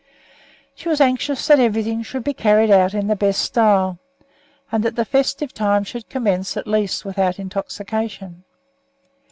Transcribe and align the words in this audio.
She 0.73 0.89
was 0.89 0.99
anxious 0.99 1.45
that 1.45 1.59
everything 1.59 2.01
should 2.01 2.23
be 2.23 2.33
carried 2.33 2.71
out 2.71 2.95
in 2.95 3.05
the 3.05 3.15
best 3.15 3.39
style, 3.39 3.99
and 4.71 4.83
that 4.83 4.95
the 4.95 5.05
festive 5.05 5.53
time 5.53 5.83
should 5.83 6.09
commence 6.09 6.57
at 6.57 6.65
least 6.65 7.05
without 7.05 7.37
intoxication. 7.37 8.43